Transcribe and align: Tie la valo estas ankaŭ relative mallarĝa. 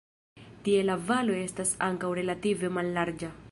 Tie 0.67 0.79
la 0.91 0.95
valo 1.09 1.35
estas 1.41 1.75
ankaŭ 1.89 2.11
relative 2.23 2.75
mallarĝa. 2.79 3.33